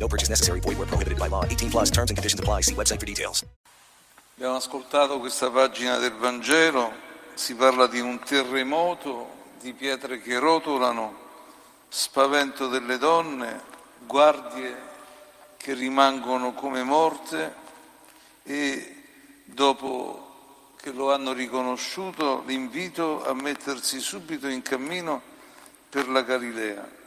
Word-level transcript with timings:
No 0.00 0.08
purchase 0.08 0.30
necessary. 0.30 0.60
Void 0.60 0.78
where 0.78 0.88
prohibited 0.88 1.18
by 1.18 1.28
law. 1.28 1.44
18 1.44 1.70
plus 1.70 1.90
terms 1.90 2.10
and 2.10 2.16
conditions 2.16 2.40
apply. 2.40 2.62
See 2.62 2.74
website 2.74 2.98
for 2.98 3.06
details. 3.06 3.44
Abbiamo 4.36 4.56
ascoltato 4.56 5.18
questa 5.18 5.50
pagina 5.50 5.98
del 5.98 6.14
Vangelo, 6.14 6.90
si 7.34 7.54
parla 7.54 7.86
di 7.86 8.00
un 8.00 8.18
terremoto, 8.20 9.28
di 9.60 9.74
pietre 9.74 10.22
che 10.22 10.38
rotolano, 10.38 11.14
spavento 11.88 12.68
delle 12.68 12.96
donne, 12.96 13.60
guardie 14.06 14.74
che 15.58 15.74
rimangono 15.74 16.54
come 16.54 16.82
morte 16.82 17.54
e 18.42 19.02
dopo 19.44 20.72
che 20.80 20.90
lo 20.92 21.12
hanno 21.12 21.34
riconosciuto 21.34 22.42
l'invito 22.46 23.22
a 23.26 23.34
mettersi 23.34 24.00
subito 24.00 24.48
in 24.48 24.62
cammino 24.62 25.20
per 25.90 26.08
la 26.08 26.22
Galilea. 26.22 26.99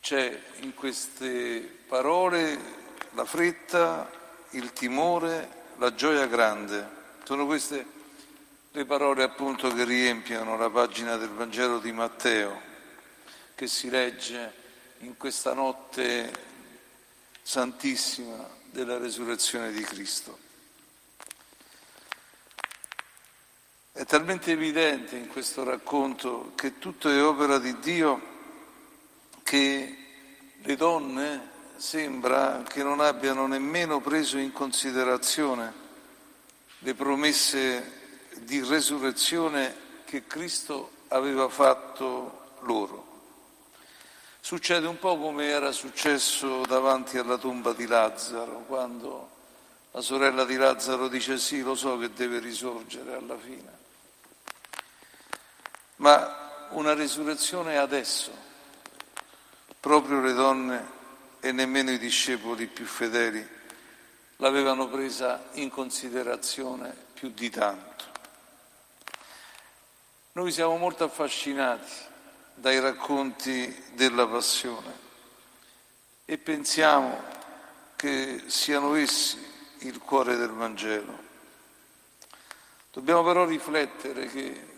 C'è 0.00 0.42
in 0.60 0.74
queste 0.74 1.60
parole 1.86 2.58
la 3.12 3.24
fretta, 3.24 4.10
il 4.50 4.72
timore, 4.72 5.48
la 5.76 5.94
gioia 5.94 6.26
grande. 6.26 6.88
Sono 7.24 7.46
queste 7.46 7.98
le 8.72 8.84
parole 8.84 9.24
appunto 9.24 9.72
che 9.72 9.84
riempiono 9.84 10.56
la 10.56 10.70
pagina 10.70 11.16
del 11.16 11.30
Vangelo 11.30 11.78
di 11.78 11.92
Matteo, 11.92 12.60
che 13.54 13.66
si 13.66 13.90
legge 13.90 14.52
in 14.98 15.16
questa 15.16 15.54
notte 15.54 16.32
santissima 17.42 18.48
della 18.70 18.96
resurrezione 18.96 19.72
di 19.72 19.82
Cristo. 19.82 20.38
È 23.92 24.04
talmente 24.04 24.52
evidente 24.52 25.16
in 25.16 25.26
questo 25.26 25.64
racconto 25.64 26.52
che 26.54 26.78
tutto 26.78 27.10
è 27.10 27.22
opera 27.22 27.58
di 27.58 27.78
Dio 27.80 28.29
che 29.50 29.96
le 30.62 30.76
donne 30.76 31.48
sembra 31.74 32.62
che 32.68 32.84
non 32.84 33.00
abbiano 33.00 33.48
nemmeno 33.48 34.00
preso 34.00 34.38
in 34.38 34.52
considerazione 34.52 35.72
le 36.78 36.94
promesse 36.94 38.28
di 38.42 38.62
resurrezione 38.62 39.74
che 40.04 40.24
Cristo 40.28 40.92
aveva 41.08 41.48
fatto 41.48 42.58
loro. 42.60 43.22
Succede 44.38 44.86
un 44.86 45.00
po' 45.00 45.18
come 45.18 45.46
era 45.46 45.72
successo 45.72 46.60
davanti 46.60 47.18
alla 47.18 47.36
tomba 47.36 47.72
di 47.72 47.88
Lazzaro, 47.88 48.62
quando 48.68 49.30
la 49.90 50.00
sorella 50.00 50.44
di 50.44 50.54
Lazzaro 50.54 51.08
dice 51.08 51.38
sì, 51.38 51.60
lo 51.62 51.74
so 51.74 51.98
che 51.98 52.12
deve 52.12 52.38
risorgere 52.38 53.14
alla 53.14 53.36
fine, 53.36 53.78
ma 55.96 56.68
una 56.70 56.94
risurrezione 56.94 57.78
adesso, 57.78 58.48
proprio 59.80 60.20
le 60.20 60.34
donne 60.34 60.98
e 61.40 61.52
nemmeno 61.52 61.90
i 61.90 61.98
discepoli 61.98 62.66
più 62.66 62.84
fedeli 62.84 63.58
l'avevano 64.36 64.88
presa 64.88 65.48
in 65.52 65.70
considerazione 65.70 66.94
più 67.14 67.30
di 67.30 67.50
tanto. 67.50 68.04
Noi 70.32 70.52
siamo 70.52 70.76
molto 70.76 71.04
affascinati 71.04 71.92
dai 72.54 72.78
racconti 72.78 73.84
della 73.94 74.26
passione 74.26 75.08
e 76.24 76.38
pensiamo 76.38 77.22
che 77.96 78.44
siano 78.46 78.94
essi 78.94 79.38
il 79.80 79.98
cuore 79.98 80.36
del 80.36 80.50
Vangelo. 80.50 81.28
Dobbiamo 82.92 83.22
però 83.24 83.44
riflettere 83.44 84.26
che 84.26 84.68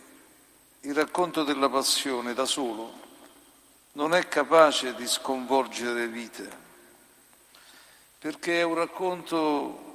il 0.81 0.95
racconto 0.95 1.45
della 1.45 1.69
passione 1.69 2.35
da 2.35 2.45
solo 2.45 3.11
non 3.93 4.15
è 4.15 4.27
capace 4.29 4.95
di 4.95 5.07
sconvolgere 5.07 6.07
vite, 6.09 6.49
perché 8.19 8.61
è 8.61 8.63
un 8.63 8.75
racconto 8.75 9.91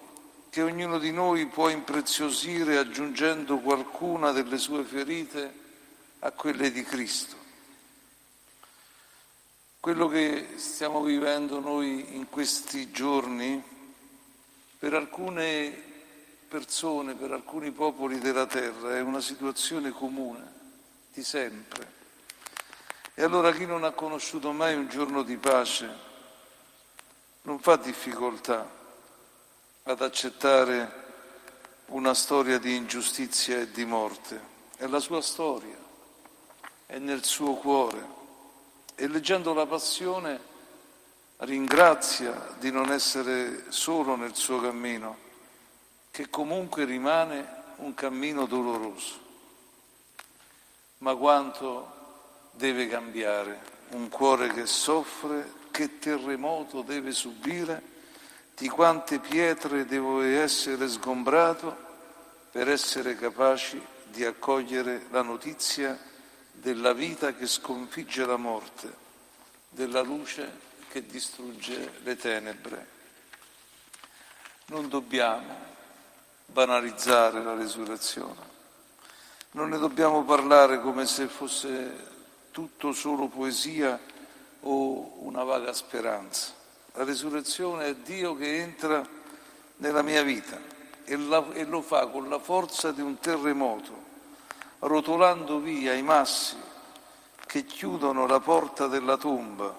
che 0.49 0.61
ognuno 0.61 0.99
di 0.99 1.11
noi 1.11 1.47
può 1.47 1.69
impreziosire 1.69 2.77
aggiungendo 2.77 3.59
qualcuna 3.59 4.31
delle 4.31 4.57
sue 4.57 4.83
ferite 4.83 5.65
a 6.19 6.31
quelle 6.31 6.71
di 6.71 6.83
Cristo. 6.83 7.35
Quello 9.79 10.07
che 10.07 10.53
stiamo 10.55 11.01
vivendo 11.01 11.59
noi 11.59 12.15
in 12.15 12.27
questi 12.29 12.91
giorni, 12.91 13.63
per 14.79 14.93
alcune 14.93 15.85
persone, 16.47 17.15
per 17.15 17.31
alcuni 17.31 17.71
popoli 17.71 18.19
della 18.19 18.45
terra, 18.45 18.95
è 18.95 19.01
una 19.01 19.21
situazione 19.21 19.91
comune, 19.91 20.51
di 21.13 21.23
sempre. 21.23 21.96
E 23.19 23.23
allora 23.23 23.51
chi 23.51 23.65
non 23.65 23.83
ha 23.83 23.93
conosciuto 23.93 24.51
mai 24.51 24.75
un 24.75 24.89
giorno 24.89 25.23
di 25.23 25.37
pace 25.37 25.91
non 27.41 27.57
fa 27.57 27.75
difficoltà 27.75 28.69
ad 29.81 30.01
accettare 30.03 31.05
una 31.87 32.13
storia 32.13 32.59
di 32.59 32.75
ingiustizia 32.75 33.57
e 33.57 33.71
di 33.71 33.85
morte. 33.85 34.39
È 34.77 34.85
la 34.85 34.99
sua 34.99 35.21
storia, 35.21 35.75
è 36.85 36.99
nel 36.99 37.23
suo 37.23 37.55
cuore 37.55 38.05
e 38.93 39.07
leggendo 39.07 39.51
la 39.51 39.65
passione 39.65 40.39
ringrazia 41.37 42.53
di 42.59 42.69
non 42.69 42.91
essere 42.91 43.71
solo 43.71 44.15
nel 44.15 44.35
suo 44.35 44.61
cammino, 44.61 45.17
che 46.11 46.29
comunque 46.29 46.85
rimane 46.85 47.63
un 47.77 47.95
cammino 47.95 48.45
doloroso. 48.45 49.19
Ma 50.99 51.15
quanto 51.15 51.96
deve 52.57 52.87
cambiare 52.87 53.75
un 53.89 54.09
cuore 54.09 54.49
che 54.49 54.65
soffre, 54.65 55.53
che 55.71 55.99
terremoto 55.99 56.81
deve 56.81 57.11
subire, 57.11 57.95
di 58.55 58.67
quante 58.67 59.19
pietre 59.19 59.85
deve 59.85 60.41
essere 60.41 60.89
sgombrato 60.89 61.85
per 62.51 62.67
essere 62.67 63.15
capaci 63.15 63.79
di 64.05 64.25
accogliere 64.25 65.05
la 65.11 65.21
notizia 65.21 65.97
della 66.51 66.93
vita 66.93 67.35
che 67.35 67.45
sconfigge 67.45 68.25
la 68.25 68.37
morte, 68.37 68.91
della 69.69 70.01
luce 70.01 70.65
che 70.89 71.05
distrugge 71.05 71.99
le 72.01 72.15
tenebre. 72.15 72.95
Non 74.67 74.89
dobbiamo 74.89 75.75
banalizzare 76.47 77.43
la 77.43 77.53
resurrezione, 77.53 78.55
non 79.51 79.69
ne 79.69 79.77
dobbiamo 79.77 80.23
parlare 80.23 80.81
come 80.81 81.05
se 81.05 81.27
fosse 81.27 82.15
tutto 82.57 82.91
solo 82.91 83.27
poesia 83.27 83.99
o 84.61 85.19
una 85.19 85.43
vaga 85.43 85.73
speranza. 85.73 86.53
La 86.93 87.03
resurrezione 87.03 87.85
è 87.85 87.95
Dio 87.97 88.35
che 88.35 88.57
entra 88.57 89.07
nella 89.75 90.01
mia 90.01 90.23
vita 90.23 90.59
e, 91.03 91.15
la, 91.17 91.53
e 91.53 91.65
lo 91.65 91.83
fa 91.83 92.07
con 92.07 92.27
la 92.27 92.39
forza 92.39 92.91
di 92.91 93.01
un 93.01 93.19
terremoto 93.19 94.05
rotolando 94.79 95.59
via 95.59 95.93
i 95.93 96.01
massi 96.01 96.57
che 97.45 97.63
chiudono 97.63 98.25
la 98.25 98.39
porta 98.39 98.87
della 98.87 99.17
tomba, 99.17 99.77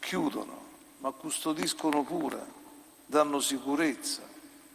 chiudono, 0.00 0.64
ma 0.98 1.12
custodiscono 1.12 2.02
pure, 2.02 2.44
danno 3.06 3.38
sicurezza. 3.38 4.22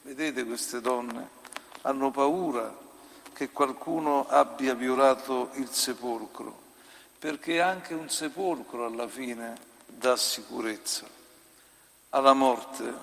Vedete 0.03 0.45
queste 0.45 0.79
donne? 0.79 1.31
Hanno 1.81 2.11
paura 2.11 2.73
che 3.33 3.49
qualcuno 3.49 4.25
abbia 4.29 4.73
violato 4.73 5.49
il 5.55 5.67
sepolcro, 5.69 6.66
perché 7.27 7.59
anche 7.59 7.93
un 7.93 8.09
sepolcro 8.09 8.85
alla 8.85 9.05
fine 9.05 9.57
dà 9.85 10.15
sicurezza. 10.15 11.05
Alla 12.11 12.31
morte, 12.31 12.93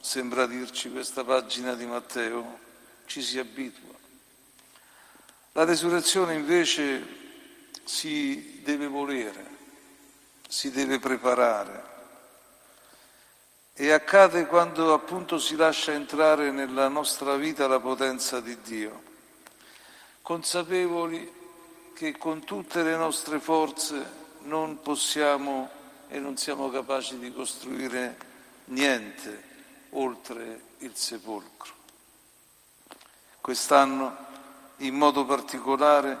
sembra 0.00 0.46
dirci 0.46 0.90
questa 0.90 1.22
pagina 1.24 1.74
di 1.74 1.84
Matteo, 1.84 2.58
ci 3.04 3.20
si 3.20 3.38
abitua. 3.38 3.92
La 5.52 5.64
resurrezione 5.64 6.32
invece 6.32 7.06
si 7.84 8.62
deve 8.64 8.86
volere, 8.86 9.44
si 10.48 10.70
deve 10.70 10.98
preparare 10.98 11.84
e 13.74 13.92
accade 13.92 14.46
quando 14.46 14.94
appunto 14.94 15.38
si 15.38 15.54
lascia 15.54 15.92
entrare 15.92 16.50
nella 16.50 16.88
nostra 16.88 17.36
vita 17.36 17.66
la 17.66 17.78
potenza 17.78 18.40
di 18.40 18.58
Dio, 18.62 19.02
consapevoli 20.22 21.44
che 21.96 22.18
con 22.18 22.44
tutte 22.44 22.82
le 22.82 22.94
nostre 22.94 23.40
forze 23.40 24.24
non 24.40 24.82
possiamo 24.82 25.70
e 26.08 26.18
non 26.18 26.36
siamo 26.36 26.68
capaci 26.68 27.18
di 27.18 27.32
costruire 27.32 28.18
niente 28.64 29.42
oltre 29.90 30.60
il 30.80 30.94
sepolcro. 30.94 31.72
Quest'anno, 33.40 34.14
in 34.78 34.94
modo 34.94 35.24
particolare, 35.24 36.18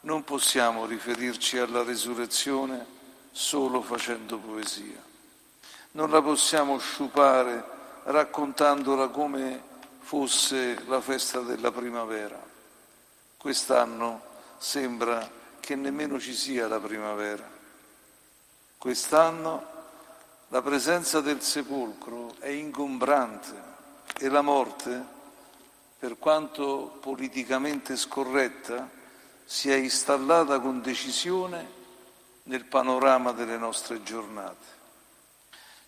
non 0.00 0.24
possiamo 0.24 0.86
riferirci 0.86 1.58
alla 1.58 1.84
resurrezione 1.84 2.84
solo 3.30 3.82
facendo 3.82 4.38
poesia. 4.38 5.00
Non 5.92 6.10
la 6.10 6.20
possiamo 6.20 6.78
sciupare 6.78 7.64
raccontandola 8.02 9.06
come 9.06 9.62
fosse 10.00 10.82
la 10.88 11.00
festa 11.00 11.38
della 11.42 11.70
primavera. 11.70 12.44
Quest'anno 13.36 14.29
sembra 14.60 15.26
che 15.58 15.74
nemmeno 15.74 16.20
ci 16.20 16.34
sia 16.34 16.68
la 16.68 16.78
primavera. 16.78 17.48
Quest'anno 18.76 19.66
la 20.48 20.60
presenza 20.60 21.20
del 21.22 21.40
sepolcro 21.40 22.34
è 22.40 22.48
ingombrante 22.48 23.54
e 24.18 24.28
la 24.28 24.42
morte, 24.42 25.02
per 25.98 26.18
quanto 26.18 26.98
politicamente 27.00 27.96
scorretta, 27.96 28.88
si 29.44 29.70
è 29.70 29.76
installata 29.76 30.60
con 30.60 30.82
decisione 30.82 31.78
nel 32.44 32.66
panorama 32.66 33.32
delle 33.32 33.56
nostre 33.56 34.02
giornate. 34.02 34.78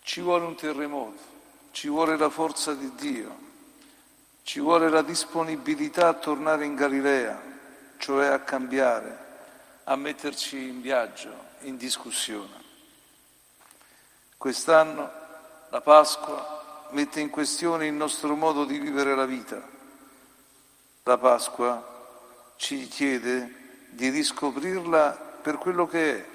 Ci 0.03 0.23
vuole 0.23 0.47
un 0.47 0.55
terremoto, 0.55 1.21
ci 1.73 1.89
vuole 1.89 2.17
la 2.17 2.31
forza 2.31 2.73
di 2.73 2.91
Dio, 2.95 3.37
ci 4.45 4.61
vuole 4.61 4.89
la 4.89 5.03
disponibilità 5.03 6.09
a 6.09 6.15
tornare 6.15 6.65
in 6.65 6.75
Galilea, 6.75 7.52
cioè 8.03 8.27
a 8.27 8.41
cambiare, 8.41 9.17
a 9.85 9.95
metterci 9.95 10.57
in 10.57 10.81
viaggio, 10.81 11.33
in 11.61 11.77
discussione. 11.77 12.61
Quest'anno 14.37 15.09
la 15.69 15.81
Pasqua 15.81 16.89
mette 16.91 17.21
in 17.21 17.31
questione 17.31 17.87
il 17.87 17.93
nostro 17.93 18.35
modo 18.35 18.65
di 18.65 18.81
vivere 18.81 19.15
la 19.15 19.25
vita. 19.25 19.63
La 21.05 21.17
Pasqua 21.17 22.55
ci 22.57 22.89
chiede 22.89 23.87
di 23.91 24.09
riscoprirla 24.09 25.39
per 25.41 25.59
quello 25.59 25.87
che 25.87 26.17
è, 26.17 26.27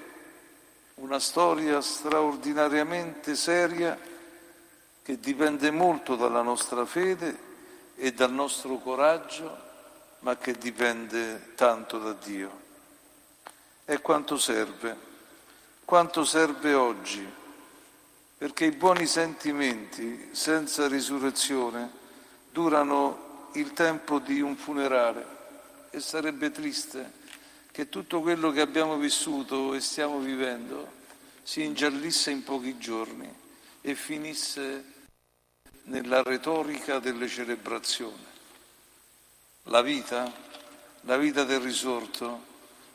una 0.94 1.18
storia 1.18 1.82
straordinariamente 1.82 3.36
seria 3.36 3.98
che 5.02 5.20
dipende 5.20 5.70
molto 5.70 6.16
dalla 6.16 6.40
nostra 6.40 6.86
fede 6.86 7.38
e 7.94 8.14
dal 8.14 8.32
nostro 8.32 8.78
coraggio, 8.78 9.66
ma 10.20 10.36
che 10.36 10.52
dipende 10.52 11.54
tanto 11.54 11.98
da 11.98 12.12
Dio. 12.12 12.66
E 13.84 14.00
quanto 14.00 14.36
serve? 14.36 14.96
Quanto 15.84 16.24
serve 16.24 16.74
oggi? 16.74 17.26
Perché 18.36 18.66
i 18.66 18.72
buoni 18.72 19.06
sentimenti 19.06 20.28
senza 20.32 20.86
risurrezione 20.86 21.90
durano 22.50 23.50
il 23.54 23.72
tempo 23.72 24.18
di 24.18 24.40
un 24.40 24.56
funerale 24.56 25.36
e 25.90 26.00
sarebbe 26.00 26.50
triste 26.50 27.12
che 27.72 27.88
tutto 27.88 28.20
quello 28.20 28.50
che 28.50 28.60
abbiamo 28.60 28.96
vissuto 28.96 29.74
e 29.74 29.80
stiamo 29.80 30.18
vivendo 30.18 30.96
si 31.42 31.64
ingiallisse 31.64 32.30
in 32.30 32.42
pochi 32.42 32.76
giorni 32.76 33.32
e 33.80 33.94
finisse 33.94 34.84
nella 35.84 36.22
retorica 36.22 36.98
delle 36.98 37.26
celebrazioni. 37.26 38.26
La 39.68 39.82
vita, 39.82 40.32
la 41.02 41.18
vita 41.18 41.44
del 41.44 41.60
risorto, 41.60 42.40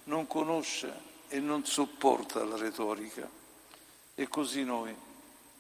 non 0.06 0.25
conosce 0.25 0.92
e 1.28 1.40
non 1.40 1.66
sopporta 1.66 2.44
la 2.44 2.58
retorica. 2.58 3.30
E 4.16 4.28
così 4.28 4.64
noi, 4.64 4.96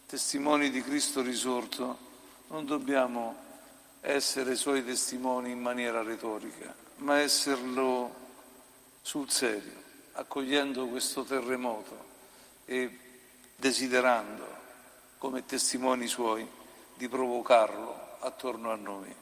testimoni 0.07 0.71
di 0.71 0.81
Cristo 0.81 1.21
risorto, 1.21 1.97
non 2.47 2.65
dobbiamo 2.65 3.35
essere 4.01 4.55
suoi 4.55 4.83
testimoni 4.83 5.51
in 5.51 5.61
maniera 5.61 6.01
retorica, 6.01 6.73
ma 6.97 7.19
esserlo 7.19 8.13
sul 9.03 9.29
serio, 9.29 9.81
accogliendo 10.13 10.87
questo 10.87 11.23
terremoto 11.23 12.05
e 12.65 12.99
desiderando 13.55 14.47
come 15.19 15.45
testimoni 15.45 16.07
suoi 16.07 16.47
di 16.95 17.07
provocarlo 17.07 18.17
attorno 18.19 18.71
a 18.71 18.75
noi. 18.75 19.21